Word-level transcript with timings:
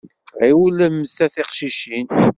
Ɣiwlemt 0.41 1.17
a 1.25 1.27
tiqcicin. 1.33 2.07